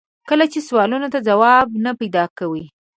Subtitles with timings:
[0.29, 2.65] کله چې سوالونو ته ځواب نه پیدا کوي.